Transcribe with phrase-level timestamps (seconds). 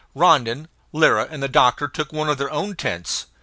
[0.15, 3.27] Rondon, Lyra, and the doctor took one of their own tents.